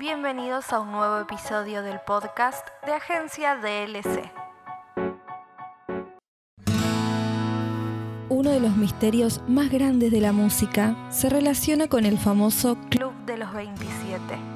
Bienvenidos 0.00 0.72
a 0.72 0.80
un 0.80 0.92
nuevo 0.92 1.18
episodio 1.18 1.82
del 1.82 2.00
podcast 2.00 2.66
de 2.86 2.94
Agencia 2.94 3.56
DLC. 3.56 4.32
Uno 8.30 8.50
de 8.50 8.60
los 8.60 8.74
misterios 8.78 9.42
más 9.46 9.68
grandes 9.68 10.10
de 10.10 10.22
la 10.22 10.32
música 10.32 10.96
se 11.10 11.28
relaciona 11.28 11.86
con 11.88 12.06
el 12.06 12.16
famoso 12.16 12.78
Club 12.88 13.12
de 13.26 13.36
los 13.36 13.52
27. 13.52 14.49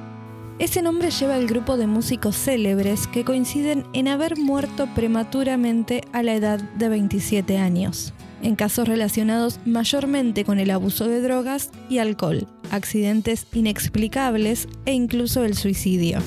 Ese 0.57 0.81
nombre 0.81 1.11
lleva 1.11 1.35
al 1.35 1.47
grupo 1.47 1.75
de 1.75 1.85
músicos 1.85 2.37
célebres 2.37 3.07
que 3.07 3.25
coinciden 3.25 3.83
en 3.91 4.07
haber 4.07 4.37
muerto 4.37 4.87
prematuramente 4.95 6.01
a 6.13 6.23
la 6.23 6.33
edad 6.33 6.61
de 6.61 6.87
27 6.87 7.57
años, 7.57 8.13
en 8.41 8.55
casos 8.55 8.87
relacionados 8.87 9.59
mayormente 9.65 10.45
con 10.45 10.57
el 10.57 10.71
abuso 10.71 11.09
de 11.09 11.19
drogas 11.19 11.71
y 11.89 11.97
alcohol, 11.97 12.47
accidentes 12.71 13.47
inexplicables 13.51 14.69
e 14.85 14.93
incluso 14.93 15.43
el 15.43 15.55
suicidio. 15.55 16.19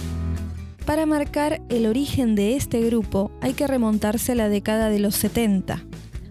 Para 0.84 1.06
marcar 1.06 1.62
el 1.70 1.86
origen 1.86 2.34
de 2.34 2.54
este 2.54 2.82
grupo 2.82 3.30
hay 3.40 3.54
que 3.54 3.66
remontarse 3.66 4.32
a 4.32 4.34
la 4.34 4.50
década 4.50 4.90
de 4.90 4.98
los 4.98 5.14
70, 5.14 5.82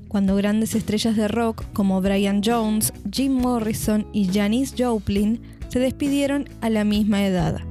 cuando 0.07 0.35
grandes 0.35 0.75
estrellas 0.75 1.15
de 1.15 1.27
rock 1.27 1.63
como 1.73 1.99
Brian 1.99 2.41
Jones, 2.45 2.93
Jim 3.11 3.33
Morrison 3.33 4.05
y 4.13 4.29
Janis 4.31 4.75
Joplin 4.77 5.41
se 5.67 5.79
despidieron 5.79 6.47
a 6.61 6.69
la 6.69 6.83
misma 6.83 7.25
edad. 7.25 7.61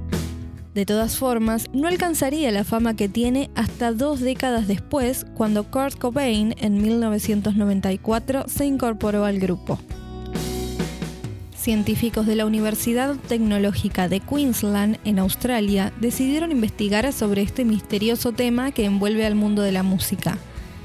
De 0.76 0.84
todas 0.84 1.16
formas, 1.16 1.70
no 1.72 1.88
alcanzaría 1.88 2.52
la 2.52 2.62
fama 2.62 2.94
que 2.94 3.08
tiene 3.08 3.48
hasta 3.54 3.92
dos 3.92 4.20
décadas 4.20 4.68
después, 4.68 5.24
cuando 5.34 5.64
Kurt 5.64 5.98
Cobain 5.98 6.54
en 6.58 6.82
1994 6.82 8.44
se 8.46 8.66
incorporó 8.66 9.24
al 9.24 9.38
grupo. 9.38 9.78
Científicos 11.56 12.26
de 12.26 12.36
la 12.36 12.44
Universidad 12.44 13.16
Tecnológica 13.26 14.10
de 14.10 14.20
Queensland, 14.20 14.98
en 15.06 15.18
Australia, 15.18 15.94
decidieron 15.98 16.52
investigar 16.52 17.10
sobre 17.14 17.40
este 17.40 17.64
misterioso 17.64 18.32
tema 18.32 18.70
que 18.70 18.84
envuelve 18.84 19.24
al 19.24 19.34
mundo 19.34 19.62
de 19.62 19.72
la 19.72 19.82
música 19.82 20.36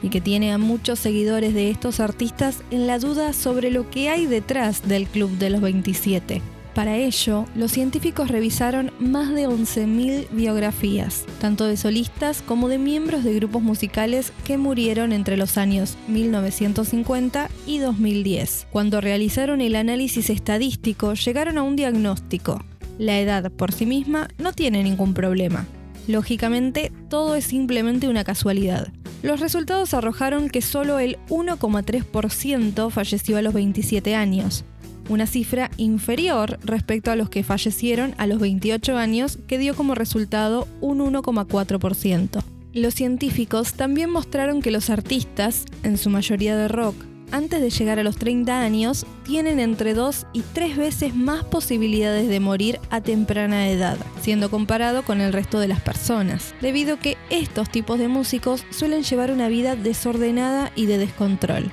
y 0.02 0.08
que 0.08 0.22
tiene 0.22 0.54
a 0.54 0.58
muchos 0.58 1.00
seguidores 1.00 1.54
de 1.54 1.70
estos 1.70 2.00
artistas 2.00 2.64
en 2.72 2.88
la 2.88 2.98
duda 2.98 3.34
sobre 3.34 3.72
lo 3.72 3.90
que 3.90 4.08
hay 4.08 4.26
detrás 4.26 4.88
del 4.88 5.06
Club 5.08 5.32
de 5.32 5.50
los 5.50 5.60
27. 5.60 6.42
Para 6.74 6.96
ello, 6.96 7.46
los 7.54 7.72
científicos 7.72 8.30
revisaron 8.30 8.92
más 8.98 9.34
de 9.34 9.48
11.000 9.48 10.30
biografías, 10.32 11.26
tanto 11.42 11.66
de 11.66 11.76
solistas 11.76 12.42
como 12.42 12.70
de 12.70 12.78
miembros 12.78 13.26
de 13.26 13.34
grupos 13.34 13.62
musicales 13.62 14.32
que 14.46 14.58
murieron 14.58 15.12
entre 15.12 15.36
los 15.36 15.58
años 15.58 15.98
1950 16.08 17.50
y 17.68 17.80
2010. 17.80 18.68
Cuando 18.72 19.02
realizaron 19.02 19.60
el 19.60 19.76
análisis 19.76 20.30
estadístico, 20.30 21.14
llegaron 21.14 21.58
a 21.58 21.64
un 21.64 21.76
diagnóstico. 21.76 22.64
La 22.98 23.20
edad 23.20 23.52
por 23.52 23.74
sí 23.74 23.86
misma 23.86 24.30
no 24.38 24.54
tiene 24.54 24.82
ningún 24.84 25.14
problema. 25.14 25.68
Lógicamente, 26.08 26.92
todo 27.10 27.36
es 27.36 27.46
simplemente 27.46 28.08
una 28.08 28.24
casualidad. 28.24 28.94
Los 29.24 29.40
resultados 29.40 29.94
arrojaron 29.94 30.50
que 30.50 30.62
solo 30.62 31.00
el 31.00 31.18
1,3% 31.30 32.90
falleció 32.90 33.38
a 33.38 33.42
los 33.42 33.54
27 33.54 34.16
años, 34.16 34.66
una 35.12 35.28
cifra 35.28 35.70
inferior 35.78 36.60
respecto 36.64 37.12
a 37.12 37.16
los 37.16 37.30
que 37.30 37.44
fallecieron 37.44 38.16
a 38.18 38.28
los 38.28 38.40
28 38.40 38.98
años, 38.98 39.38
que 39.48 39.58
dio 39.58 39.76
como 39.76 39.94
resultado 39.94 40.68
un 40.80 41.00
1,4%. 41.00 42.42
Los 42.74 42.94
científicos 42.94 43.74
también 43.74 44.10
mostraron 44.10 44.62
que 44.62 44.72
los 44.72 44.90
artistas, 44.90 45.66
en 45.84 45.98
su 45.98 46.10
mayoría 46.10 46.56
de 46.56 46.70
rock, 46.70 46.96
antes 47.32 47.62
de 47.62 47.70
llegar 47.70 48.00
a 48.00 48.04
los 48.04 48.18
30 48.18 48.62
años, 48.62 49.06
tienen 49.24 49.60
entre 49.60 49.94
2 49.94 50.28
y 50.34 50.42
3 50.42 50.78
veces 50.78 51.16
más 51.16 51.44
posibilidades 51.44 52.28
de 52.28 52.40
morir 52.40 52.80
a 52.90 53.02
temprana 53.02 53.70
edad, 53.70 53.98
siendo 54.22 54.50
comparado 54.50 55.04
con 55.04 55.22
el 55.22 55.34
resto 55.34 55.60
de 55.60 55.68
las 55.68 55.82
personas, 55.82 56.54
debido 56.62 56.96
a 56.96 57.00
que 57.00 57.18
estos 57.30 57.70
tipos 57.70 58.00
de 58.00 58.08
músicos 58.08 58.66
suelen 58.70 59.04
llevar 59.04 59.32
una 59.32 59.48
vida 59.48 59.76
desordenada 59.76 60.72
y 60.76 60.86
de 60.86 60.98
descontrol. 60.98 61.72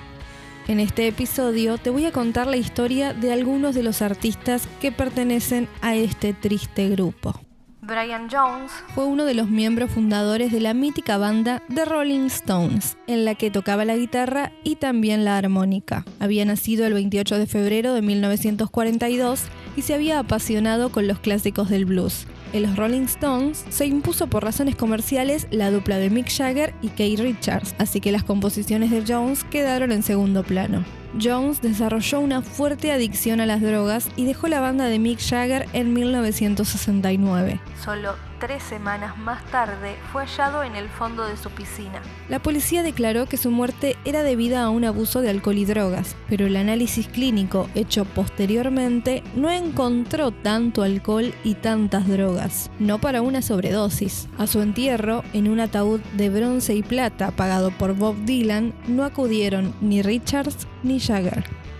En 0.68 0.80
este 0.80 1.08
episodio 1.08 1.78
te 1.78 1.88
voy 1.88 2.04
a 2.04 2.12
contar 2.12 2.46
la 2.46 2.58
historia 2.58 3.14
de 3.14 3.32
algunos 3.32 3.74
de 3.74 3.82
los 3.82 4.02
artistas 4.02 4.68
que 4.82 4.92
pertenecen 4.92 5.66
a 5.80 5.96
este 5.96 6.34
triste 6.34 6.90
grupo. 6.90 7.40
Brian 7.80 8.28
Jones 8.30 8.70
fue 8.94 9.06
uno 9.06 9.24
de 9.24 9.32
los 9.32 9.48
miembros 9.48 9.90
fundadores 9.90 10.52
de 10.52 10.60
la 10.60 10.74
mítica 10.74 11.16
banda 11.16 11.62
The 11.74 11.86
Rolling 11.86 12.26
Stones, 12.26 12.98
en 13.06 13.24
la 13.24 13.34
que 13.34 13.50
tocaba 13.50 13.86
la 13.86 13.96
guitarra 13.96 14.52
y 14.62 14.76
también 14.76 15.24
la 15.24 15.38
armónica. 15.38 16.04
Había 16.20 16.44
nacido 16.44 16.84
el 16.84 16.92
28 16.92 17.38
de 17.38 17.46
febrero 17.46 17.94
de 17.94 18.02
1942 18.02 19.44
y 19.74 19.80
se 19.80 19.94
había 19.94 20.18
apasionado 20.18 20.92
con 20.92 21.08
los 21.08 21.18
clásicos 21.18 21.70
del 21.70 21.86
blues. 21.86 22.26
En 22.52 22.62
los 22.62 22.76
Rolling 22.76 23.02
Stones 23.02 23.64
se 23.68 23.86
impuso 23.86 24.26
por 24.26 24.42
razones 24.42 24.74
comerciales 24.74 25.46
la 25.50 25.70
dupla 25.70 25.98
de 25.98 26.08
Mick 26.08 26.30
Jagger 26.30 26.74
y 26.80 26.88
Keith 26.88 27.20
Richards, 27.20 27.74
así 27.78 28.00
que 28.00 28.10
las 28.10 28.24
composiciones 28.24 28.90
de 28.90 29.04
Jones 29.06 29.44
quedaron 29.44 29.92
en 29.92 30.02
segundo 30.02 30.42
plano. 30.42 30.82
Jones 31.20 31.62
desarrolló 31.62 32.20
una 32.20 32.42
fuerte 32.42 32.92
adicción 32.92 33.40
a 33.40 33.46
las 33.46 33.60
drogas 33.60 34.08
y 34.16 34.24
dejó 34.24 34.48
la 34.48 34.60
banda 34.60 34.86
de 34.86 34.98
Mick 34.98 35.20
Jagger 35.20 35.66
en 35.72 35.92
1969. 35.92 37.60
Solo 37.82 38.14
tres 38.38 38.62
semanas 38.62 39.16
más 39.18 39.44
tarde 39.46 39.96
fue 40.12 40.24
hallado 40.24 40.62
en 40.62 40.76
el 40.76 40.88
fondo 40.88 41.26
de 41.26 41.36
su 41.36 41.50
piscina. 41.50 42.00
La 42.28 42.40
policía 42.40 42.82
declaró 42.82 43.26
que 43.26 43.36
su 43.36 43.50
muerte 43.50 43.96
era 44.04 44.22
debida 44.22 44.62
a 44.62 44.70
un 44.70 44.84
abuso 44.84 45.20
de 45.20 45.30
alcohol 45.30 45.58
y 45.58 45.64
drogas, 45.64 46.16
pero 46.28 46.46
el 46.46 46.56
análisis 46.56 47.08
clínico 47.08 47.68
hecho 47.74 48.04
posteriormente 48.04 49.22
no 49.34 49.50
encontró 49.50 50.30
tanto 50.30 50.82
alcohol 50.82 51.34
y 51.44 51.54
tantas 51.54 52.06
drogas, 52.06 52.70
no 52.78 53.00
para 53.00 53.22
una 53.22 53.42
sobredosis. 53.42 54.28
A 54.38 54.46
su 54.46 54.60
entierro, 54.60 55.24
en 55.32 55.48
un 55.48 55.60
ataúd 55.60 56.00
de 56.14 56.30
bronce 56.30 56.74
y 56.74 56.82
plata 56.82 57.30
pagado 57.32 57.70
por 57.70 57.94
Bob 57.94 58.16
Dylan, 58.24 58.72
no 58.86 59.04
acudieron 59.04 59.74
ni 59.80 60.02
Richards 60.02 60.66
ni. 60.82 60.98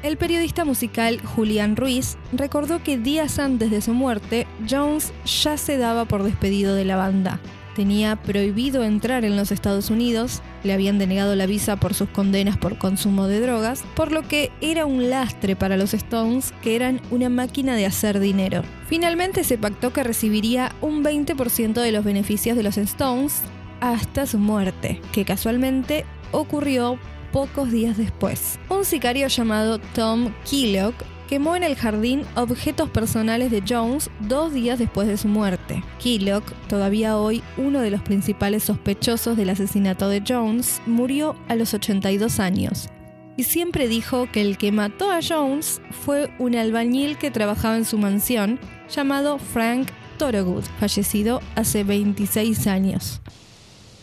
El 0.02 0.16
periodista 0.16 0.64
musical 0.64 1.20
Julian 1.22 1.76
Ruiz 1.76 2.16
recordó 2.32 2.82
que 2.82 2.98
días 2.98 3.38
antes 3.38 3.70
de 3.70 3.80
su 3.80 3.94
muerte, 3.94 4.46
Jones 4.68 5.12
ya 5.42 5.56
se 5.56 5.76
daba 5.76 6.04
por 6.04 6.22
despedido 6.22 6.74
de 6.74 6.84
la 6.84 6.96
banda. 6.96 7.40
Tenía 7.74 8.16
prohibido 8.16 8.82
entrar 8.82 9.24
en 9.24 9.36
los 9.36 9.52
Estados 9.52 9.90
Unidos, 9.90 10.42
le 10.64 10.72
habían 10.72 10.98
denegado 10.98 11.36
la 11.36 11.46
visa 11.46 11.76
por 11.76 11.94
sus 11.94 12.08
condenas 12.08 12.56
por 12.56 12.76
consumo 12.76 13.28
de 13.28 13.40
drogas, 13.40 13.84
por 13.94 14.10
lo 14.10 14.26
que 14.26 14.50
era 14.60 14.84
un 14.84 15.10
lastre 15.10 15.54
para 15.54 15.76
los 15.76 15.94
Stones, 15.94 16.52
que 16.62 16.74
eran 16.74 17.00
una 17.12 17.28
máquina 17.28 17.76
de 17.76 17.86
hacer 17.86 18.18
dinero. 18.18 18.62
Finalmente 18.88 19.44
se 19.44 19.58
pactó 19.58 19.92
que 19.92 20.02
recibiría 20.02 20.72
un 20.80 21.04
20% 21.04 21.74
de 21.80 21.92
los 21.92 22.04
beneficios 22.04 22.56
de 22.56 22.64
los 22.64 22.78
Stones 22.78 23.42
hasta 23.80 24.26
su 24.26 24.38
muerte, 24.38 25.00
que 25.12 25.24
casualmente 25.24 26.04
ocurrió 26.32 26.98
pocos 27.32 27.70
días 27.70 27.96
después. 27.96 28.58
Un 28.68 28.84
sicario 28.84 29.28
llamado 29.28 29.78
Tom 29.94 30.32
Killock 30.44 30.94
quemó 31.28 31.54
en 31.54 31.62
el 31.62 31.76
jardín 31.76 32.22
objetos 32.36 32.88
personales 32.88 33.50
de 33.50 33.62
Jones 33.68 34.10
dos 34.20 34.52
días 34.52 34.78
después 34.78 35.06
de 35.06 35.18
su 35.18 35.28
muerte. 35.28 35.84
Killock, 35.98 36.44
todavía 36.68 37.18
hoy 37.18 37.42
uno 37.56 37.80
de 37.80 37.90
los 37.90 38.02
principales 38.02 38.64
sospechosos 38.64 39.36
del 39.36 39.50
asesinato 39.50 40.08
de 40.08 40.22
Jones, 40.26 40.80
murió 40.86 41.36
a 41.48 41.54
los 41.54 41.74
82 41.74 42.40
años. 42.40 42.88
Y 43.36 43.44
siempre 43.44 43.86
dijo 43.86 44.26
que 44.32 44.40
el 44.40 44.58
que 44.58 44.72
mató 44.72 45.12
a 45.12 45.20
Jones 45.22 45.80
fue 45.90 46.30
un 46.38 46.56
albañil 46.56 47.18
que 47.18 47.30
trabajaba 47.30 47.76
en 47.76 47.84
su 47.84 47.96
mansión 47.98 48.58
llamado 48.88 49.38
Frank 49.38 49.90
Thorogood, 50.18 50.64
fallecido 50.80 51.40
hace 51.54 51.84
26 51.84 52.66
años. 52.66 53.20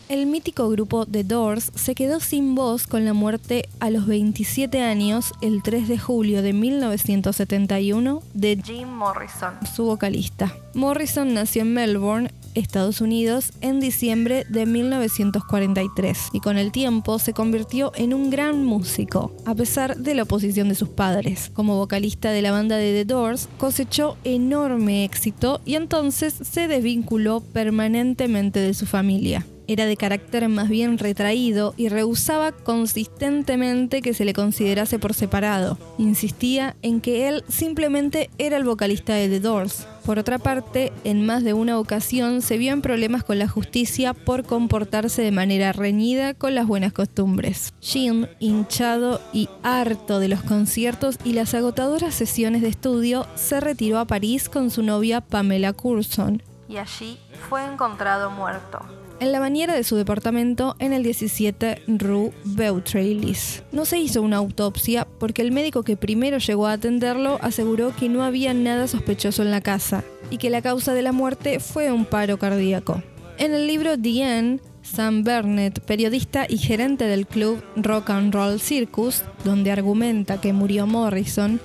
El 0.08 0.26
mítico 0.26 0.68
grupo 0.68 1.04
The 1.04 1.24
Doors 1.24 1.72
se 1.74 1.96
quedó 1.96 2.20
sin 2.20 2.54
voz 2.54 2.86
con 2.86 3.04
la 3.04 3.12
muerte 3.12 3.68
a 3.80 3.90
los 3.90 4.06
27 4.06 4.80
años 4.80 5.32
el 5.40 5.64
3 5.64 5.88
de 5.88 5.98
julio 5.98 6.42
de 6.42 6.52
1971 6.52 8.22
de 8.32 8.62
Jim 8.64 8.88
Morrison, 8.88 9.54
su 9.74 9.84
vocalista. 9.84 10.54
Morrison 10.74 11.34
nació 11.34 11.62
en 11.62 11.74
Melbourne, 11.74 12.30
Estados 12.54 13.00
Unidos, 13.00 13.52
en 13.62 13.80
diciembre 13.80 14.46
de 14.48 14.64
1943 14.64 16.28
y 16.32 16.38
con 16.38 16.56
el 16.56 16.70
tiempo 16.70 17.18
se 17.18 17.32
convirtió 17.32 17.90
en 17.96 18.14
un 18.14 18.30
gran 18.30 18.64
músico, 18.64 19.34
a 19.44 19.56
pesar 19.56 19.96
de 19.96 20.14
la 20.14 20.22
oposición 20.22 20.68
de 20.68 20.76
sus 20.76 20.88
padres. 20.88 21.50
Como 21.52 21.78
vocalista 21.78 22.30
de 22.30 22.42
la 22.42 22.52
banda 22.52 22.76
de 22.76 22.92
The 22.92 23.12
Doors, 23.12 23.48
cosechó 23.58 24.16
enorme 24.22 25.04
éxito 25.04 25.60
y 25.64 25.74
entonces 25.74 26.32
se 26.32 26.68
desvinculó 26.68 27.40
permanentemente 27.40 28.60
de 28.60 28.72
su 28.72 28.86
familia. 28.86 29.44
Era 29.68 29.86
de 29.86 29.96
carácter 29.96 30.48
más 30.48 30.68
bien 30.68 30.98
retraído 30.98 31.74
y 31.76 31.88
rehusaba 31.88 32.52
consistentemente 32.52 34.02
que 34.02 34.14
se 34.14 34.24
le 34.24 34.32
considerase 34.32 34.98
por 34.98 35.14
separado. 35.14 35.78
Insistía 35.98 36.76
en 36.82 37.00
que 37.00 37.28
él 37.28 37.44
simplemente 37.48 38.30
era 38.38 38.56
el 38.56 38.64
vocalista 38.64 39.14
de 39.14 39.28
The 39.28 39.40
Doors. 39.40 39.86
Por 40.04 40.20
otra 40.20 40.38
parte, 40.38 40.92
en 41.02 41.26
más 41.26 41.42
de 41.42 41.52
una 41.52 41.80
ocasión 41.80 42.40
se 42.40 42.58
vio 42.58 42.72
en 42.72 42.80
problemas 42.80 43.24
con 43.24 43.40
la 43.40 43.48
justicia 43.48 44.14
por 44.14 44.44
comportarse 44.44 45.22
de 45.22 45.32
manera 45.32 45.72
reñida 45.72 46.32
con 46.34 46.54
las 46.54 46.66
buenas 46.66 46.92
costumbres. 46.92 47.74
Jim, 47.80 48.26
hinchado 48.38 49.20
y 49.32 49.48
harto 49.64 50.20
de 50.20 50.28
los 50.28 50.42
conciertos 50.42 51.18
y 51.24 51.32
las 51.32 51.54
agotadoras 51.54 52.14
sesiones 52.14 52.62
de 52.62 52.68
estudio, 52.68 53.26
se 53.34 53.58
retiró 53.58 53.98
a 53.98 54.04
París 54.04 54.48
con 54.48 54.70
su 54.70 54.84
novia 54.84 55.20
Pamela 55.20 55.72
Curson, 55.72 56.40
y 56.68 56.78
allí 56.78 57.18
fue 57.48 57.64
encontrado 57.64 58.30
muerto. 58.30 58.80
En 59.18 59.32
la 59.32 59.40
bañera 59.40 59.74
de 59.74 59.82
su 59.82 59.96
departamento 59.96 60.76
en 60.78 60.92
el 60.92 61.02
17 61.02 61.84
Rue 61.86 62.32
Beautreillis. 62.44 63.62
No 63.72 63.86
se 63.86 63.98
hizo 63.98 64.20
una 64.20 64.36
autopsia 64.36 65.06
porque 65.18 65.40
el 65.40 65.52
médico 65.52 65.84
que 65.84 65.96
primero 65.96 66.36
llegó 66.36 66.66
a 66.66 66.72
atenderlo 66.72 67.38
aseguró 67.40 67.96
que 67.96 68.10
no 68.10 68.22
había 68.22 68.52
nada 68.52 68.86
sospechoso 68.86 69.42
en 69.42 69.50
la 69.50 69.62
casa 69.62 70.04
y 70.28 70.36
que 70.36 70.50
la 70.50 70.60
causa 70.60 70.92
de 70.92 71.00
la 71.00 71.12
muerte 71.12 71.60
fue 71.60 71.90
un 71.92 72.04
paro 72.04 72.38
cardíaco. 72.38 73.02
En 73.38 73.54
el 73.54 73.66
libro 73.66 73.98
The 73.98 74.38
End, 74.38 74.60
Sam 74.82 75.24
Burnett, 75.24 75.80
periodista 75.80 76.44
y 76.46 76.58
gerente 76.58 77.04
del 77.06 77.26
club 77.26 77.62
Rock 77.74 78.10
and 78.10 78.34
Roll 78.34 78.60
Circus, 78.60 79.24
donde 79.44 79.70
argumenta 79.70 80.42
que 80.42 80.52
murió 80.52 80.86
Morrison, 80.86 81.58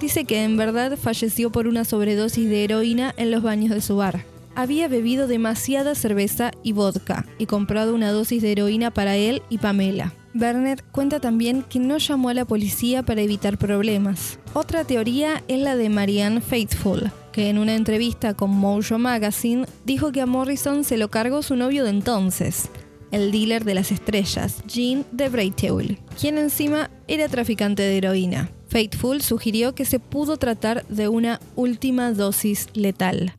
dice 0.00 0.24
que 0.24 0.44
en 0.44 0.56
verdad 0.56 0.96
falleció 0.96 1.50
por 1.50 1.66
una 1.66 1.84
sobredosis 1.84 2.48
de 2.48 2.62
heroína 2.62 3.12
en 3.16 3.32
los 3.32 3.42
baños 3.42 3.74
de 3.74 3.80
su 3.80 3.96
bar. 3.96 4.31
Había 4.54 4.88
bebido 4.88 5.26
demasiada 5.26 5.94
cerveza 5.94 6.50
y 6.62 6.72
vodka 6.72 7.26
y 7.38 7.46
comprado 7.46 7.94
una 7.94 8.12
dosis 8.12 8.42
de 8.42 8.52
heroína 8.52 8.92
para 8.92 9.16
él 9.16 9.42
y 9.48 9.58
Pamela. 9.58 10.12
Burnett 10.34 10.82
cuenta 10.92 11.20
también 11.20 11.62
que 11.62 11.78
no 11.78 11.98
llamó 11.98 12.30
a 12.30 12.34
la 12.34 12.44
policía 12.44 13.02
para 13.02 13.20
evitar 13.20 13.58
problemas. 13.58 14.38
Otra 14.54 14.84
teoría 14.84 15.42
es 15.48 15.60
la 15.60 15.76
de 15.76 15.88
Marianne 15.88 16.40
Faithful, 16.40 17.10
que 17.32 17.50
en 17.50 17.58
una 17.58 17.74
entrevista 17.74 18.34
con 18.34 18.50
Mojo 18.50 18.98
Magazine 18.98 19.66
dijo 19.84 20.12
que 20.12 20.20
a 20.20 20.26
Morrison 20.26 20.84
se 20.84 20.96
lo 20.96 21.10
cargó 21.10 21.42
su 21.42 21.56
novio 21.56 21.84
de 21.84 21.90
entonces, 21.90 22.70
el 23.10 23.30
dealer 23.30 23.64
de 23.64 23.74
las 23.74 23.92
estrellas, 23.92 24.62
Jean 24.66 25.04
de 25.12 25.28
Breiteul, 25.28 25.98
quien 26.18 26.38
encima 26.38 26.90
era 27.08 27.28
traficante 27.28 27.82
de 27.82 27.98
heroína. 27.98 28.50
Faithful 28.68 29.20
sugirió 29.20 29.74
que 29.74 29.84
se 29.84 29.98
pudo 29.98 30.38
tratar 30.38 30.86
de 30.86 31.08
una 31.08 31.40
última 31.56 32.12
dosis 32.12 32.68
letal. 32.72 33.34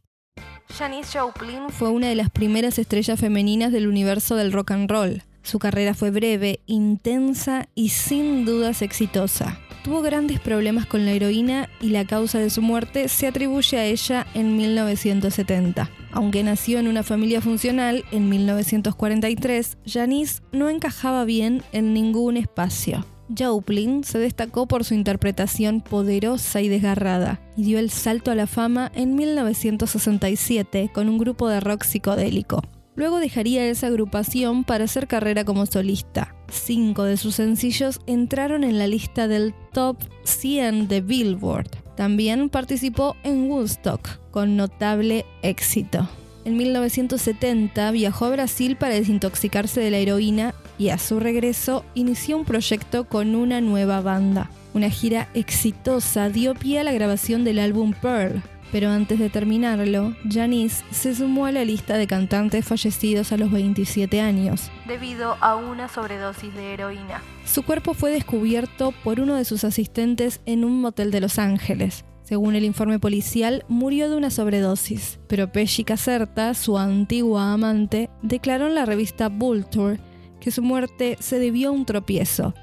Janis 0.69 1.12
Joplin 1.13 1.69
Fue 1.69 1.89
una 1.89 2.07
de 2.07 2.15
las 2.15 2.30
primeras 2.30 2.80
estrellas 2.80 3.19
femeninas 3.19 3.71
del 3.71 3.88
universo 3.88 4.36
del 4.36 4.51
rock 4.51 4.71
and 4.71 4.89
roll. 4.89 5.24
Su 5.44 5.60
carrera 5.60 5.94
fue 5.94 6.10
breve, 6.10 6.62
intensa 6.65 7.68
y 7.75 7.89
sin 7.89 8.45
dudas 8.45 8.81
exitosa. 8.81 9.60
Tuvo 9.83 10.01
grandes 10.01 10.39
problemas 10.39 10.86
con 10.86 11.06
la 11.06 11.12
heroína 11.12 11.68
y 11.81 11.89
la 11.89 12.06
causa 12.06 12.39
de 12.39 12.50
su 12.50 12.62
muerte 12.62 13.10
se 13.10 13.27
atribuye 13.27 13.77
a 13.77 13.86
ella 13.86 14.25
en 14.33 14.56
1970. 14.56 15.89
Aunque 16.12 16.44
nació 16.44 16.80
en 16.80 16.88
una 16.88 17.04
familia 17.04 17.42
funcional, 17.42 18.06
en 18.12 18.30
1943, 18.30 19.77
Janis 19.86 20.42
no 20.54 20.69
encajaba 20.69 21.25
bien 21.25 21.63
en 21.74 21.94
ningún 21.94 22.38
espacio. 22.38 23.06
Joplin 23.35 24.03
se 24.03 24.19
destacó 24.19 24.67
por 24.67 24.83
su 24.83 24.93
interpretación 24.93 25.81
poderosa 25.81 26.61
y 26.61 26.69
desgarrada 26.69 27.39
y 27.55 27.63
dio 27.63 27.79
el 27.79 27.89
salto 27.89 28.31
a 28.31 28.35
la 28.35 28.47
fama 28.47 28.91
en 28.95 29.15
1967 29.15 30.91
con 30.93 31.09
un 31.09 31.17
grupo 31.17 31.47
de 31.47 31.59
rock 31.59 31.83
psicodélico. 31.83 32.61
Luego 32.95 33.19
dejaría 33.19 33.65
esa 33.65 33.87
agrupación 33.87 34.63
para 34.63 34.83
hacer 34.83 35.07
carrera 35.07 35.45
como 35.45 35.65
solista. 35.65 36.35
Cinco 36.51 37.03
de 37.03 37.17
sus 37.17 37.35
sencillos 37.35 37.99
entraron 38.05 38.63
en 38.63 38.77
la 38.77 38.85
lista 38.85 39.27
del 39.27 39.55
Top 39.71 39.97
100 40.25 40.87
de 40.87 41.01
Billboard. 41.01 41.69
También 41.95 42.49
participó 42.49 43.15
en 43.23 43.49
Woodstock, 43.49 44.19
con 44.29 44.55
notable 44.55 45.25
éxito. 45.41 46.07
En 46.45 46.57
1970 46.57 47.91
viajó 47.91 48.25
a 48.25 48.31
Brasil 48.31 48.75
para 48.75 48.95
desintoxicarse 48.95 49.79
de 49.79 49.91
la 49.91 49.97
heroína 49.97 50.53
y 50.83 50.89
a 50.89 50.97
su 50.97 51.21
regreso 51.21 51.85
inició 51.94 52.35
un 52.35 52.44
proyecto 52.44 53.06
con 53.06 53.35
una 53.35 53.62
nueva 53.62 54.01
banda. 54.01 54.50
Una 54.74 54.89
gira 54.89 55.30
exitosa 55.33 56.27
dio 56.27 56.56
pie 56.56 56.81
a 56.81 56.83
la 56.83 56.91
grabación 56.91 57.45
del 57.45 57.59
álbum 57.59 57.94
Pearl, 57.94 58.44
pero 58.69 58.89
antes 58.89 59.18
de 59.18 59.30
terminarlo, 59.30 60.13
Janice 60.30 60.83
se 60.91 61.15
sumó 61.15 61.45
a 61.45 61.53
la 61.53 61.63
lista 61.63 61.97
de 61.97 62.06
cantantes 62.06 62.65
fallecidos 62.65 63.31
a 63.31 63.38
los 63.38 63.50
27 63.50 64.19
años. 64.19 64.69
debido 64.85 65.38
a 65.39 65.56
una 65.56 65.88
sobredosis 65.88 66.53
de 66.53 66.74
heroína. 66.74 67.21
Su 67.45 67.63
cuerpo 67.63 67.94
fue 67.94 68.12
descubierto 68.12 68.94
por 69.06 69.21
uno 69.21 69.35
de 69.35 69.45
sus 69.45 69.63
asistentes 69.63 70.41
en 70.45 70.65
un 70.65 70.81
motel 70.81 71.12
de 71.12 71.21
Los 71.21 71.39
Ángeles. 71.39 72.03
Según 72.24 72.56
el 72.56 72.65
informe 72.65 73.00
policial, 73.00 73.63
murió 73.69 74.09
de 74.09 74.18
una 74.18 74.31
sobredosis, 74.31 75.19
pero 75.30 75.50
Pesci 75.50 75.85
Caserta, 75.85 76.53
su 76.53 76.77
antigua 76.77 77.53
amante, 77.53 78.09
declaró 78.21 78.68
en 78.68 78.75
la 78.75 78.85
revista 78.85 79.30
Vulture 79.30 80.01
que 80.44 80.51
su 80.51 80.62
muerte 80.62 81.18
se 81.22 81.40
debió 81.40 81.69
a 81.69 81.72
un 81.72 81.86
tropiezo, 81.86 82.54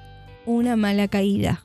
una 0.45 0.77
mala 0.77 1.09
caída. 1.09 1.63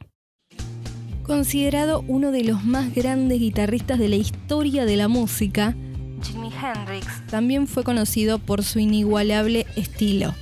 Considerado 1.23 2.05
uno 2.07 2.31
de 2.31 2.43
los 2.43 2.63
más 2.63 2.93
grandes 2.95 3.39
guitarristas 3.39 3.99
de 3.99 4.07
la 4.07 4.15
historia 4.15 4.85
de 4.85 4.95
la 4.95 5.09
música, 5.09 5.75
Jimi 6.23 6.49
Hendrix 6.49 7.27
también 7.27 7.67
fue 7.67 7.83
conocido 7.83 8.39
por 8.39 8.63
su 8.63 8.79
inigualable 8.79 9.65
estilo. 9.75 10.33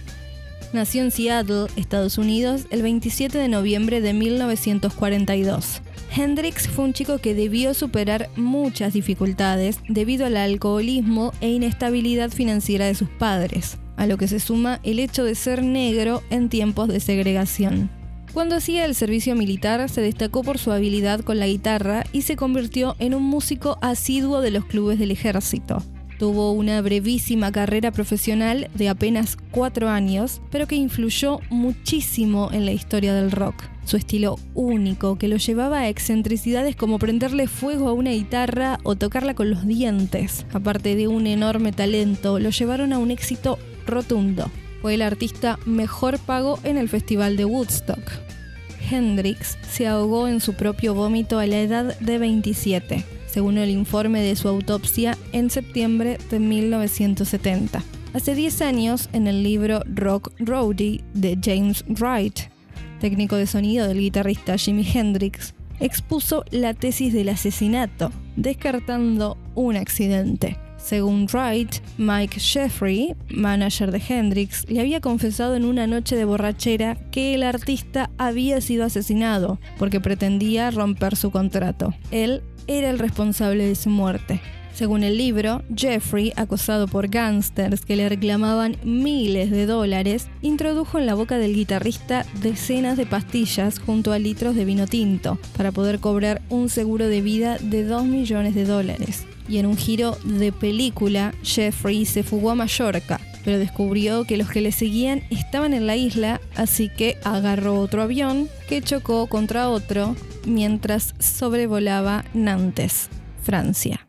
Nació 0.73 1.03
en 1.03 1.11
Seattle, 1.11 1.67
Estados 1.75 2.17
Unidos, 2.17 2.67
el 2.69 2.83
27 2.83 3.37
de 3.37 3.47
noviembre 3.47 3.99
de 4.01 4.13
1942. 4.13 5.81
Hendrix 6.15 6.67
fue 6.67 6.85
un 6.85 6.93
chico 6.93 7.17
que 7.17 7.33
debió 7.33 7.73
superar 7.73 8.29
muchas 8.35 8.93
dificultades 8.93 9.79
debido 9.87 10.27
al 10.27 10.37
alcoholismo 10.37 11.31
e 11.41 11.49
inestabilidad 11.49 12.29
financiera 12.29 12.85
de 12.85 12.93
sus 12.93 13.09
padres, 13.09 13.77
a 13.97 14.07
lo 14.07 14.17
que 14.17 14.27
se 14.27 14.39
suma 14.39 14.79
el 14.83 14.99
hecho 14.99 15.23
de 15.23 15.35
ser 15.35 15.63
negro 15.63 16.23
en 16.29 16.49
tiempos 16.49 16.87
de 16.87 16.99
segregación. 16.99 17.89
Cuando 18.33 18.55
hacía 18.55 18.85
el 18.85 18.95
servicio 18.95 19.35
militar 19.35 19.87
se 19.89 20.01
destacó 20.01 20.43
por 20.43 20.57
su 20.57 20.71
habilidad 20.71 21.21
con 21.21 21.39
la 21.39 21.45
guitarra 21.45 22.03
y 22.13 22.23
se 22.23 22.35
convirtió 22.35 22.95
en 22.97 23.13
un 23.13 23.21
músico 23.21 23.77
asiduo 23.81 24.41
de 24.41 24.49
los 24.49 24.65
clubes 24.65 24.97
del 24.97 25.11
ejército. 25.11 25.83
Tuvo 26.17 26.51
una 26.51 26.81
brevísima 26.81 27.51
carrera 27.51 27.91
profesional 27.91 28.69
de 28.73 28.89
apenas 28.89 29.37
cuatro 29.51 29.89
años, 29.89 30.41
pero 30.49 30.67
que 30.67 30.75
influyó 30.75 31.41
muchísimo 31.49 32.49
en 32.51 32.65
la 32.65 32.71
historia 32.71 33.13
del 33.13 33.29
rock. 33.29 33.65
Su 33.85 33.97
estilo 33.97 34.39
único, 34.55 35.17
que 35.17 35.27
lo 35.27 35.37
llevaba 35.37 35.79
a 35.79 35.89
excentricidades 35.89 36.75
como 36.75 36.97
prenderle 36.97 37.47
fuego 37.47 37.89
a 37.89 37.93
una 37.93 38.11
guitarra 38.11 38.79
o 38.83 38.95
tocarla 38.95 39.33
con 39.33 39.49
los 39.49 39.67
dientes, 39.67 40.45
aparte 40.53 40.95
de 40.95 41.07
un 41.07 41.27
enorme 41.27 41.71
talento, 41.71 42.39
lo 42.39 42.49
llevaron 42.49 42.93
a 42.93 42.99
un 42.99 43.11
éxito 43.11 43.59
rotundo. 43.85 44.49
Fue 44.81 44.95
el 44.95 45.01
artista 45.01 45.59
mejor 45.65 46.19
pago 46.19 46.59
en 46.63 46.77
el 46.77 46.89
Festival 46.89 47.37
de 47.37 47.45
Woodstock. 47.45 48.11
Hendrix 48.91 49.57
se 49.69 49.87
ahogó 49.87 50.27
en 50.27 50.39
su 50.41 50.53
propio 50.53 50.93
vómito 50.93 51.39
a 51.39 51.47
la 51.47 51.61
edad 51.61 51.97
de 51.99 52.17
27, 52.17 53.03
según 53.27 53.57
el 53.57 53.69
informe 53.69 54.21
de 54.21 54.35
su 54.35 54.47
autopsia 54.47 55.17
en 55.31 55.49
septiembre 55.49 56.17
de 56.29 56.39
1970. 56.39 57.81
Hace 58.13 58.35
10 58.35 58.61
años, 58.61 59.09
en 59.13 59.27
el 59.27 59.41
libro 59.41 59.81
Rock 59.85 60.31
Roadie 60.37 61.03
de 61.13 61.37
James 61.41 61.83
Wright, 61.87 62.41
técnico 62.99 63.35
de 63.35 63.47
sonido 63.47 63.87
del 63.87 63.99
guitarrista 63.99 64.57
Jimi 64.57 64.87
Hendrix, 64.93 65.55
expuso 65.79 66.45
la 66.51 66.73
tesis 66.73 67.11
del 67.11 67.29
asesinato, 67.29 68.11
descartando 68.35 69.37
un 69.55 69.75
accidente. 69.77 70.57
Según 70.83 71.27
Wright, 71.31 71.75
Mike 71.97 72.41
Jeffrey, 72.41 73.15
manager 73.29 73.89
de 73.89 74.01
Hendrix, 74.05 74.69
le 74.69 74.81
había 74.81 74.99
confesado 74.99 75.55
en 75.55 75.63
una 75.63 75.87
noche 75.87 76.17
de 76.17 76.25
borrachera 76.25 76.97
que 77.09 77.35
el 77.35 77.43
artista 77.43 78.09
había 78.17 78.59
sido 78.59 78.83
asesinado 78.83 79.61
porque 79.79 80.01
pretendía 80.01 80.71
romper 80.71 81.15
su 81.15 81.31
contrato. 81.31 81.93
Él 82.11 82.43
era 82.67 82.89
el 82.89 82.99
responsable 82.99 83.65
de 83.65 83.75
su 83.75 83.89
muerte. 83.89 84.41
Según 84.73 85.03
el 85.03 85.17
libro, 85.17 85.61
Jeffrey, 85.73 86.33
acosado 86.35 86.87
por 86.87 87.07
gángsters 87.07 87.85
que 87.85 87.95
le 87.95 88.09
reclamaban 88.09 88.75
miles 88.83 89.51
de 89.51 89.65
dólares, 89.65 90.27
introdujo 90.41 90.99
en 90.99 91.05
la 91.05 91.13
boca 91.13 91.37
del 91.37 91.53
guitarrista 91.53 92.25
decenas 92.41 92.97
de 92.97 93.05
pastillas 93.05 93.79
junto 93.79 94.11
a 94.11 94.19
litros 94.19 94.53
de 94.55 94.65
vino 94.65 94.85
tinto 94.87 95.39
para 95.55 95.71
poder 95.71 95.99
cobrar 95.99 96.41
un 96.49 96.67
seguro 96.67 97.07
de 97.07 97.21
vida 97.21 97.57
de 97.59 97.85
2 97.85 98.03
millones 98.03 98.53
de 98.53 98.65
dólares. 98.65 99.25
Y 99.53 99.59
en 99.59 99.67
un 99.67 99.77
giro 99.77 100.17
de 100.23 100.51
película, 100.51 101.31
Jeffrey 101.43 102.07
se 102.07 102.23
fugó 102.23 102.49
a 102.49 102.55
Mallorca, 102.55 103.19
pero 103.45 103.59
descubrió 103.59 104.23
que 104.23 104.35
los 104.35 104.49
que 104.49 104.61
le 104.61 104.71
seguían 104.71 105.21
estaban 105.29 105.75
en 105.75 105.85
la 105.85 105.95
isla, 105.95 106.41
así 106.55 106.89
que 106.89 107.19
agarró 107.23 107.79
otro 107.79 108.01
avión 108.01 108.49
que 108.67 108.81
chocó 108.81 109.27
contra 109.27 109.69
otro 109.69 110.15
mientras 110.47 111.13
sobrevolaba 111.19 112.25
Nantes, 112.33 113.09
Francia. 113.43 114.07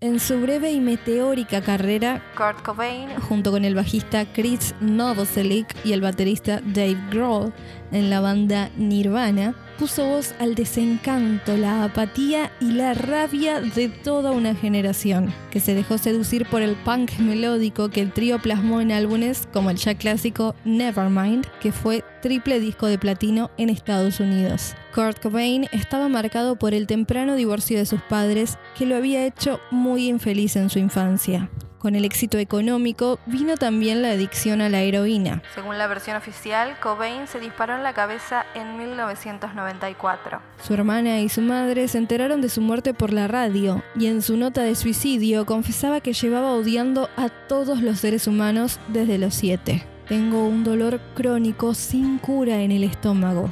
En 0.00 0.20
su 0.20 0.40
breve 0.40 0.70
y 0.70 0.78
meteórica 0.78 1.60
carrera, 1.60 2.22
Kurt 2.36 2.62
Cobain 2.62 3.08
junto 3.28 3.50
con 3.50 3.64
el 3.64 3.74
bajista 3.74 4.32
Chris 4.32 4.76
Novoselic 4.80 5.74
y 5.84 5.92
el 5.92 6.02
baterista 6.02 6.60
Dave 6.64 6.98
Grohl 7.10 7.52
en 7.90 8.10
la 8.10 8.20
banda 8.20 8.70
Nirvana, 8.76 9.56
puso 9.78 10.04
voz 10.04 10.34
al 10.38 10.54
desencanto, 10.54 11.56
la 11.56 11.84
apatía 11.84 12.50
y 12.60 12.72
la 12.72 12.94
rabia 12.94 13.60
de 13.60 13.88
toda 13.88 14.32
una 14.32 14.54
generación, 14.54 15.32
que 15.50 15.60
se 15.60 15.74
dejó 15.74 15.98
seducir 15.98 16.46
por 16.46 16.62
el 16.62 16.74
punk 16.76 17.18
melódico 17.18 17.88
que 17.88 18.00
el 18.00 18.12
trío 18.12 18.40
plasmó 18.40 18.80
en 18.80 18.92
álbumes 18.92 19.48
como 19.52 19.70
el 19.70 19.76
ya 19.76 19.94
clásico 19.94 20.54
Nevermind, 20.64 21.46
que 21.60 21.72
fue 21.72 22.04
triple 22.20 22.60
disco 22.60 22.86
de 22.86 22.98
platino 22.98 23.50
en 23.56 23.70
Estados 23.70 24.20
Unidos. 24.20 24.74
Kurt 24.94 25.20
Cobain 25.20 25.66
estaba 25.72 26.08
marcado 26.08 26.56
por 26.56 26.74
el 26.74 26.86
temprano 26.86 27.36
divorcio 27.36 27.78
de 27.78 27.86
sus 27.86 28.02
padres, 28.02 28.58
que 28.76 28.86
lo 28.86 28.96
había 28.96 29.24
hecho 29.24 29.60
muy 29.70 30.08
infeliz 30.08 30.56
en 30.56 30.70
su 30.70 30.78
infancia. 30.78 31.48
Con 31.78 31.94
el 31.94 32.04
éxito 32.04 32.38
económico 32.38 33.20
vino 33.26 33.56
también 33.56 34.02
la 34.02 34.10
adicción 34.10 34.60
a 34.60 34.68
la 34.68 34.80
heroína. 34.80 35.42
Según 35.54 35.78
la 35.78 35.86
versión 35.86 36.16
oficial, 36.16 36.76
Cobain 36.82 37.28
se 37.28 37.38
disparó 37.38 37.76
en 37.76 37.84
la 37.84 37.92
cabeza 37.92 38.44
en 38.56 38.76
1994. 38.76 40.40
Su 40.60 40.74
hermana 40.74 41.20
y 41.20 41.28
su 41.28 41.40
madre 41.40 41.86
se 41.86 41.98
enteraron 41.98 42.40
de 42.40 42.48
su 42.48 42.60
muerte 42.60 42.94
por 42.94 43.12
la 43.12 43.28
radio 43.28 43.84
y 43.94 44.06
en 44.06 44.22
su 44.22 44.36
nota 44.36 44.62
de 44.62 44.74
suicidio 44.74 45.46
confesaba 45.46 46.00
que 46.00 46.14
llevaba 46.14 46.52
odiando 46.52 47.08
a 47.16 47.28
todos 47.28 47.80
los 47.80 48.00
seres 48.00 48.26
humanos 48.26 48.80
desde 48.88 49.18
los 49.18 49.34
siete. 49.34 49.86
Tengo 50.08 50.48
un 50.48 50.64
dolor 50.64 51.00
crónico 51.14 51.74
sin 51.74 52.18
cura 52.18 52.62
en 52.62 52.72
el 52.72 52.82
estómago 52.82 53.50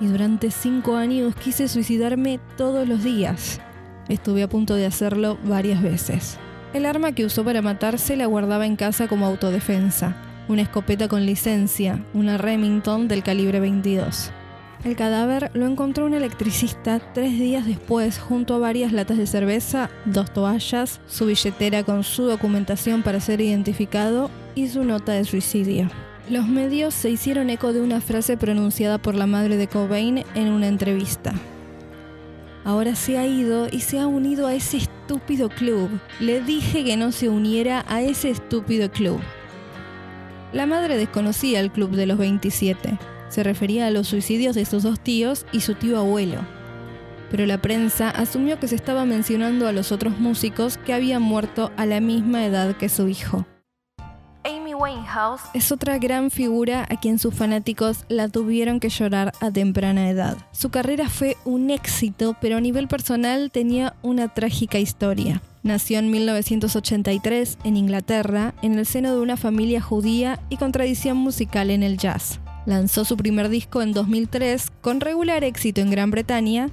y 0.00 0.06
durante 0.06 0.50
cinco 0.50 0.96
años 0.96 1.34
quise 1.34 1.68
suicidarme 1.68 2.40
todos 2.56 2.88
los 2.88 3.04
días. 3.04 3.60
Estuve 4.08 4.42
a 4.44 4.48
punto 4.48 4.74
de 4.76 4.86
hacerlo 4.86 5.36
varias 5.44 5.82
veces. 5.82 6.38
El 6.76 6.84
arma 6.84 7.12
que 7.12 7.24
usó 7.24 7.42
para 7.42 7.62
matarse 7.62 8.16
la 8.16 8.26
guardaba 8.26 8.66
en 8.66 8.76
casa 8.76 9.08
como 9.08 9.24
autodefensa, 9.24 10.14
una 10.46 10.60
escopeta 10.60 11.08
con 11.08 11.24
licencia, 11.24 12.04
una 12.12 12.36
Remington 12.36 13.08
del 13.08 13.22
calibre 13.22 13.60
22. 13.60 14.30
El 14.84 14.94
cadáver 14.94 15.50
lo 15.54 15.64
encontró 15.64 16.04
un 16.04 16.12
electricista 16.12 17.00
tres 17.14 17.32
días 17.38 17.64
después 17.64 18.18
junto 18.18 18.54
a 18.54 18.58
varias 18.58 18.92
latas 18.92 19.16
de 19.16 19.26
cerveza, 19.26 19.88
dos 20.04 20.30
toallas, 20.34 21.00
su 21.06 21.24
billetera 21.24 21.82
con 21.82 22.04
su 22.04 22.24
documentación 22.24 23.02
para 23.02 23.20
ser 23.20 23.40
identificado 23.40 24.30
y 24.54 24.68
su 24.68 24.84
nota 24.84 25.12
de 25.12 25.24
suicidio. 25.24 25.88
Los 26.28 26.46
medios 26.46 26.92
se 26.92 27.08
hicieron 27.08 27.48
eco 27.48 27.72
de 27.72 27.80
una 27.80 28.02
frase 28.02 28.36
pronunciada 28.36 28.98
por 28.98 29.14
la 29.14 29.26
madre 29.26 29.56
de 29.56 29.66
Cobain 29.66 30.24
en 30.34 30.48
una 30.48 30.68
entrevista. 30.68 31.32
Ahora 32.66 32.96
se 32.96 33.16
ha 33.16 33.24
ido 33.24 33.68
y 33.70 33.78
se 33.78 34.00
ha 34.00 34.08
unido 34.08 34.48
a 34.48 34.54
ese 34.54 34.78
estúpido 34.78 35.48
club. 35.48 35.88
Le 36.18 36.40
dije 36.40 36.82
que 36.82 36.96
no 36.96 37.12
se 37.12 37.28
uniera 37.28 37.84
a 37.86 38.02
ese 38.02 38.28
estúpido 38.28 38.90
club. 38.90 39.20
La 40.52 40.66
madre 40.66 40.96
desconocía 40.96 41.60
el 41.60 41.70
club 41.70 41.92
de 41.92 42.06
los 42.06 42.18
27. 42.18 42.98
Se 43.28 43.44
refería 43.44 43.86
a 43.86 43.92
los 43.92 44.08
suicidios 44.08 44.56
de 44.56 44.64
sus 44.64 44.82
dos 44.82 44.98
tíos 44.98 45.46
y 45.52 45.60
su 45.60 45.74
tío 45.76 45.96
abuelo. 45.96 46.40
Pero 47.30 47.46
la 47.46 47.62
prensa 47.62 48.10
asumió 48.10 48.58
que 48.58 48.66
se 48.66 48.74
estaba 48.74 49.04
mencionando 49.04 49.68
a 49.68 49.72
los 49.72 49.92
otros 49.92 50.18
músicos 50.18 50.76
que 50.76 50.92
habían 50.92 51.22
muerto 51.22 51.70
a 51.76 51.86
la 51.86 52.00
misma 52.00 52.46
edad 52.46 52.76
que 52.76 52.88
su 52.88 53.06
hijo. 53.06 53.46
Winehouse 54.76 55.42
es 55.54 55.72
otra 55.72 55.98
gran 55.98 56.30
figura 56.30 56.86
a 56.88 57.00
quien 57.00 57.18
sus 57.18 57.34
fanáticos 57.34 58.04
la 58.08 58.28
tuvieron 58.28 58.80
que 58.80 58.88
llorar 58.88 59.32
a 59.40 59.50
temprana 59.50 60.10
edad. 60.10 60.36
Su 60.52 60.70
carrera 60.70 61.08
fue 61.08 61.36
un 61.44 61.70
éxito, 61.70 62.36
pero 62.40 62.58
a 62.58 62.60
nivel 62.60 62.88
personal 62.88 63.50
tenía 63.50 63.94
una 64.02 64.28
trágica 64.28 64.78
historia. 64.78 65.42
Nació 65.62 65.98
en 65.98 66.10
1983 66.10 67.58
en 67.64 67.76
Inglaterra, 67.76 68.54
en 68.62 68.78
el 68.78 68.86
seno 68.86 69.12
de 69.14 69.20
una 69.20 69.36
familia 69.36 69.80
judía 69.80 70.38
y 70.48 70.58
con 70.58 70.72
tradición 70.72 71.16
musical 71.16 71.70
en 71.70 71.82
el 71.82 71.98
jazz. 71.98 72.40
Lanzó 72.66 73.04
su 73.04 73.16
primer 73.16 73.48
disco 73.48 73.82
en 73.82 73.92
2003 73.92 74.70
con 74.80 75.00
regular 75.00 75.44
éxito 75.44 75.80
en 75.80 75.90
Gran 75.90 76.10
Bretaña, 76.10 76.70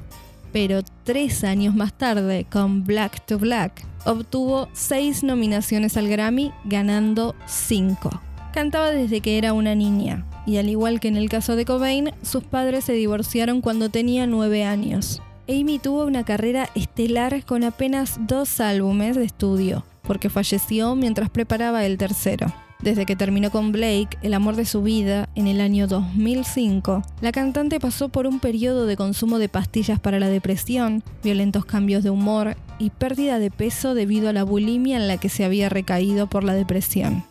pero 0.54 0.82
tres 1.04 1.44
años 1.44 1.76
más 1.76 1.92
tarde, 1.92 2.46
con 2.50 2.86
Black 2.86 3.26
to 3.26 3.40
Black, 3.40 3.84
obtuvo 4.06 4.70
seis 4.72 5.24
nominaciones 5.24 5.98
al 5.98 6.08
Grammy, 6.08 6.54
ganando 6.64 7.36
cinco. 7.46 8.22
Cantaba 8.54 8.92
desde 8.92 9.20
que 9.20 9.40
era 9.40 9.52
una 9.52 9.74
niña, 9.74 10.26
y 10.46 10.58
al 10.58 10.70
igual 10.70 11.00
que 11.00 11.08
en 11.08 11.18
el 11.18 11.28
caso 11.28 11.56
de 11.56 11.66
Cobain, 11.66 12.12
sus 12.22 12.44
padres 12.44 12.86
se 12.86 12.94
divorciaron 12.94 13.62
cuando 13.62 13.90
tenía 13.90 14.28
nueve 14.28 14.64
años. 14.64 15.22
Amy 15.50 15.80
tuvo 15.80 16.06
una 16.06 16.24
carrera 16.24 16.70
estelar 16.76 17.44
con 17.46 17.64
apenas 17.64 18.18
dos 18.22 18.62
álbumes 18.62 19.16
de 19.16 19.26
estudio, 19.26 19.84
porque 20.04 20.30
falleció 20.30 20.96
mientras 20.96 21.30
preparaba 21.30 21.84
el 21.84 21.98
tercero. 21.98 22.54
Desde 22.82 23.06
que 23.06 23.16
terminó 23.16 23.50
con 23.50 23.72
Blake, 23.72 24.18
el 24.22 24.34
amor 24.34 24.56
de 24.56 24.66
su 24.66 24.82
vida, 24.84 25.30
en 25.36 25.48
el 25.48 25.62
año 25.62 25.88
2005, 25.88 27.02
la 27.22 27.32
cantante 27.32 27.80
pasó 27.80 28.10
por 28.10 28.28
un 28.28 28.40
periodo 28.40 28.86
de 28.86 28.98
consumo 28.98 29.40
de 29.40 29.48
pastillas 29.48 30.00
para 30.00 30.20
la 30.20 30.28
depresión, 30.28 31.04
violentos 31.24 31.64
cambios 31.66 32.04
de 32.04 32.10
humor 32.10 32.58
y 32.80 32.90
pérdida 32.90 33.40
de 33.40 33.52
peso 33.52 33.94
debido 33.94 34.30
a 34.30 34.34
la 34.34 34.44
bulimia 34.44 34.98
en 34.98 35.08
la 35.08 35.18
que 35.18 35.30
se 35.30 35.46
había 35.46 35.70
recaído 35.70 36.28
por 36.28 36.44
la 36.44 36.54
depresión. 36.54 37.24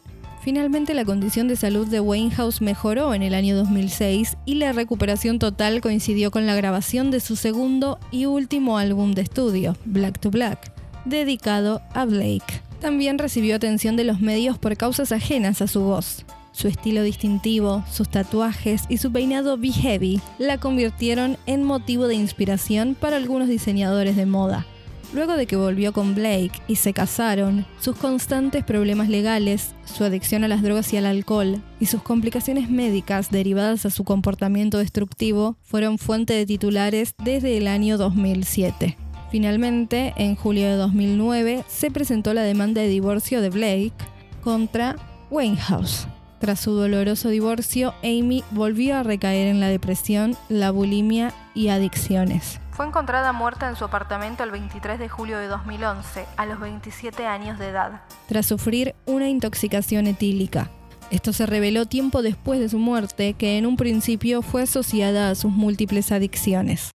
Finalmente 0.42 0.92
la 0.94 1.04
condición 1.04 1.46
de 1.46 1.54
salud 1.54 1.86
de 1.86 2.00
Winehouse 2.00 2.62
mejoró 2.62 3.14
en 3.14 3.22
el 3.22 3.32
año 3.32 3.56
2006 3.56 4.36
y 4.44 4.56
la 4.56 4.72
recuperación 4.72 5.38
total 5.38 5.80
coincidió 5.80 6.32
con 6.32 6.46
la 6.46 6.56
grabación 6.56 7.12
de 7.12 7.20
su 7.20 7.36
segundo 7.36 8.00
y 8.10 8.26
último 8.26 8.76
álbum 8.76 9.12
de 9.12 9.22
estudio, 9.22 9.76
Black 9.84 10.18
to 10.18 10.30
Black, 10.30 10.72
dedicado 11.04 11.80
a 11.94 12.06
Blake. 12.06 12.60
También 12.82 13.18
recibió 13.18 13.54
atención 13.54 13.94
de 13.94 14.02
los 14.02 14.20
medios 14.20 14.58
por 14.58 14.76
causas 14.76 15.12
ajenas 15.12 15.62
a 15.62 15.68
su 15.68 15.82
voz. 15.82 16.24
Su 16.50 16.66
estilo 16.66 17.04
distintivo, 17.04 17.84
sus 17.88 18.08
tatuajes 18.08 18.82
y 18.88 18.96
su 18.96 19.12
peinado 19.12 19.56
be 19.56 19.70
heavy 19.70 20.20
la 20.36 20.58
convirtieron 20.58 21.38
en 21.46 21.62
motivo 21.62 22.08
de 22.08 22.16
inspiración 22.16 22.96
para 22.98 23.16
algunos 23.16 23.46
diseñadores 23.46 24.16
de 24.16 24.26
moda. 24.26 24.66
Luego 25.14 25.36
de 25.36 25.46
que 25.46 25.54
volvió 25.54 25.92
con 25.92 26.16
Blake 26.16 26.60
y 26.66 26.74
se 26.74 26.92
casaron, 26.92 27.66
sus 27.78 27.94
constantes 27.94 28.64
problemas 28.64 29.08
legales, 29.08 29.76
su 29.84 30.02
adicción 30.02 30.42
a 30.42 30.48
las 30.48 30.62
drogas 30.62 30.92
y 30.92 30.96
al 30.96 31.06
alcohol 31.06 31.62
y 31.78 31.86
sus 31.86 32.02
complicaciones 32.02 32.68
médicas 32.68 33.30
derivadas 33.30 33.86
a 33.86 33.90
su 33.90 34.02
comportamiento 34.02 34.78
destructivo 34.78 35.56
fueron 35.62 35.98
fuente 35.98 36.32
de 36.32 36.46
titulares 36.46 37.14
desde 37.22 37.56
el 37.58 37.68
año 37.68 37.96
2007. 37.96 38.96
Finalmente, 39.32 40.12
en 40.18 40.36
julio 40.36 40.68
de 40.68 40.76
2009, 40.76 41.64
se 41.66 41.90
presentó 41.90 42.34
la 42.34 42.42
demanda 42.42 42.82
de 42.82 42.88
divorcio 42.88 43.40
de 43.40 43.48
Blake 43.48 43.94
contra 44.42 44.96
Winehouse. 45.30 46.06
Tras 46.38 46.60
su 46.60 46.72
doloroso 46.72 47.30
divorcio, 47.30 47.94
Amy 48.02 48.44
volvió 48.50 48.98
a 48.98 49.02
recaer 49.02 49.48
en 49.48 49.58
la 49.58 49.68
depresión, 49.68 50.36
la 50.50 50.70
bulimia 50.70 51.32
y 51.54 51.68
adicciones. 51.68 52.60
Fue 52.72 52.86
encontrada 52.86 53.32
muerta 53.32 53.70
en 53.70 53.76
su 53.76 53.86
apartamento 53.86 54.44
el 54.44 54.50
23 54.50 54.98
de 54.98 55.08
julio 55.08 55.38
de 55.38 55.46
2011, 55.46 56.26
a 56.36 56.44
los 56.44 56.60
27 56.60 57.24
años 57.24 57.58
de 57.58 57.68
edad. 57.68 58.02
Tras 58.28 58.44
sufrir 58.44 58.94
una 59.06 59.30
intoxicación 59.30 60.08
etílica. 60.08 60.68
Esto 61.10 61.32
se 61.32 61.46
reveló 61.46 61.86
tiempo 61.86 62.20
después 62.20 62.60
de 62.60 62.68
su 62.68 62.78
muerte, 62.78 63.32
que 63.32 63.56
en 63.56 63.64
un 63.64 63.78
principio 63.78 64.42
fue 64.42 64.64
asociada 64.64 65.30
a 65.30 65.34
sus 65.34 65.52
múltiples 65.52 66.12
adicciones. 66.12 66.91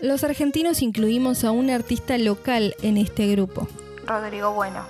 Los 0.00 0.24
argentinos 0.24 0.82
incluimos 0.82 1.42
a 1.44 1.52
un 1.52 1.70
artista 1.70 2.18
local 2.18 2.76
en 2.82 2.98
este 2.98 3.28
grupo. 3.28 3.66
Rodrigo 4.06 4.52
Bueno. 4.52 4.84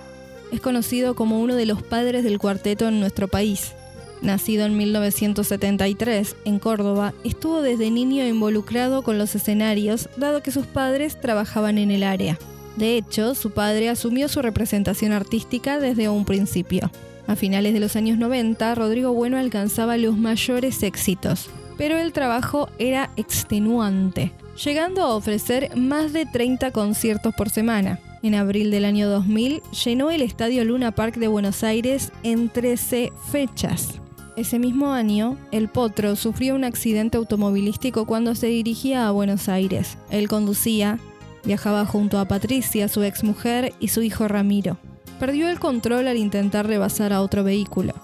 Es 0.51 0.61
conocido 0.61 1.15
como 1.15 1.41
uno 1.41 1.55
de 1.55 1.65
los 1.65 1.81
padres 1.81 2.25
del 2.25 2.41
cuarteto 2.41 2.89
en 2.89 2.99
nuestro 2.99 3.29
país. 3.29 3.73
Nacido 4.21 4.67
en 4.67 4.77
1973 4.77 6.35
en 6.45 6.59
Córdoba, 6.59 7.15
estuvo 7.23 7.63
desde 7.63 7.93
niño 7.93 8.27
involucrado 8.27 9.03
con 9.03 9.17
los 9.17 9.33
escenarios, 9.37 10.09
dado 10.17 10.43
que 10.43 10.51
sus 10.51 10.67
padres 10.67 11.21
trabajaban 11.21 11.79
en 11.79 11.93
el 11.93 12.03
área. 12.03 12.37
De 12.75 12.97
hecho, 12.97 13.37
su 13.37 13.53
padre 13.53 13.89
asumió 13.89 14.27
su 14.27 14.43
representación 14.43 15.13
artística 15.13 15.79
desde 15.79 16.09
un 16.09 16.25
principio. 16.25 16.91
A 17.29 17.37
finales 17.37 17.75
de 17.75 17.81
los 17.81 17.95
años 17.95 18.19
90, 18.19 18.75
Rodrigo 18.75 19.13
Bueno 19.13 19.39
alcanzaba 19.39 19.99
los 19.99 20.19
mayores 20.19 20.83
éxitos, 20.83 21.49
pero 21.79 21.97
el 21.97 22.13
trabajo 22.13 22.69
era 22.79 23.11
extenuante 23.17 24.33
llegando 24.57 25.03
a 25.03 25.15
ofrecer 25.15 25.77
más 25.77 26.13
de 26.13 26.27
30 26.27 26.71
conciertos 26.73 27.35
por 27.35 27.51
semana. 27.51 27.99
En 28.23 28.35
abril 28.35 28.71
del 28.71 28.85
año 28.85 29.09
2000 29.09 29.63
llenó 29.85 30.11
el 30.11 30.23
Estadio 30.23 30.65
Luna 30.65 30.93
Park 30.93 31.17
de 31.17 31.29
Buenos 31.29 31.63
Aires 31.63 32.13
en 32.23 32.49
13 32.49 33.13
fechas. 33.31 34.01
Ese 34.37 34.59
mismo 34.59 34.93
año, 34.93 35.39
el 35.51 35.69
Potro 35.69 36.17
sufrió 36.17 36.55
un 36.55 36.65
accidente 36.65 37.17
automovilístico 37.17 38.05
cuando 38.05 38.35
se 38.35 38.49
dirigía 38.49 39.09
a 39.09 39.11
Buenos 39.11 39.49
Aires. 39.49 39.97
Él 40.11 40.29
conducía, 40.29 40.99
viajaba 41.45 41.87
junto 41.87 42.19
a 42.19 42.27
Patricia, 42.27 42.89
su 42.89 43.03
exmujer, 43.03 43.73
y 43.81 43.89
su 43.89 44.03
hijo 44.03 44.29
Ramiro. 44.29 44.77
Perdió 45.19 45.49
el 45.49 45.59
control 45.59 46.09
al 46.09 46.19
intentar 46.19 46.67
rebasar 46.67 47.15
a 47.15 47.23
otro 47.23 47.45
vehículo. 47.45 47.95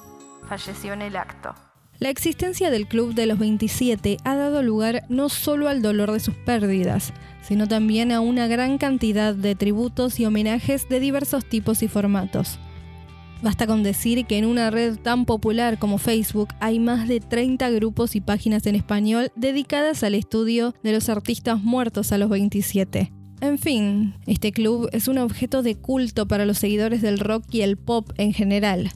Falleció 0.48 0.94
en 0.94 1.02
el 1.02 1.16
acto. 1.16 1.54
La 2.02 2.10
existencia 2.10 2.72
del 2.72 2.88
Club 2.88 3.14
de 3.14 3.26
los 3.26 3.38
27 3.38 4.16
ha 4.24 4.34
dado 4.34 4.64
lugar 4.64 5.04
no 5.08 5.28
solo 5.28 5.68
al 5.68 5.82
dolor 5.82 6.10
de 6.10 6.18
sus 6.18 6.34
pérdidas, 6.34 7.12
sino 7.42 7.68
también 7.68 8.10
a 8.10 8.20
una 8.20 8.48
gran 8.48 8.76
cantidad 8.76 9.36
de 9.36 9.54
tributos 9.54 10.18
y 10.18 10.26
homenajes 10.26 10.88
de 10.88 10.98
diversos 10.98 11.44
tipos 11.44 11.80
y 11.84 11.86
formatos. 11.86 12.58
Basta 13.40 13.68
con 13.68 13.84
decir 13.84 14.26
que 14.26 14.36
en 14.36 14.46
una 14.46 14.72
red 14.72 14.98
tan 14.98 15.26
popular 15.26 15.78
como 15.78 15.96
Facebook 15.96 16.48
hay 16.58 16.80
más 16.80 17.06
de 17.06 17.20
30 17.20 17.70
grupos 17.70 18.16
y 18.16 18.20
páginas 18.20 18.66
en 18.66 18.74
español 18.74 19.30
dedicadas 19.36 20.02
al 20.02 20.16
estudio 20.16 20.74
de 20.82 20.90
los 20.90 21.08
artistas 21.08 21.62
muertos 21.62 22.10
a 22.10 22.18
los 22.18 22.30
27. 22.30 23.12
En 23.40 23.58
fin, 23.58 24.16
este 24.26 24.50
club 24.50 24.88
es 24.90 25.06
un 25.06 25.18
objeto 25.18 25.62
de 25.62 25.76
culto 25.76 26.26
para 26.26 26.46
los 26.46 26.58
seguidores 26.58 27.00
del 27.00 27.20
rock 27.20 27.44
y 27.52 27.60
el 27.60 27.76
pop 27.76 28.10
en 28.16 28.32
general 28.32 28.90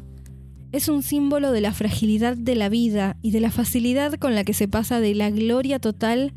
es 0.77 0.89
un 0.89 1.03
símbolo 1.03 1.53
de 1.53 1.61
la 1.61 1.73
fragilidad 1.73 2.37
de 2.37 2.55
la 2.55 2.69
vida 2.69 3.17
y 3.23 3.31
de 3.31 3.41
la 3.41 3.51
facilidad 3.51 4.15
con 4.15 4.35
la 4.35 4.45
que 4.45 4.53
se 4.53 4.69
pasa 4.69 5.01
de 5.01 5.15
la 5.15 5.31
gloria 5.31 5.79
total 5.79 6.35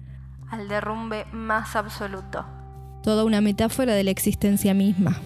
al 0.50 0.68
derrumbe 0.68 1.26
más 1.32 1.76
absoluto. 1.76 2.46
Toda 3.04 3.24
una 3.24 3.42
metáfora 3.42 3.94
de 3.94 4.04
la 4.04 4.12
existencia 4.12 4.74
misma. 4.74 5.20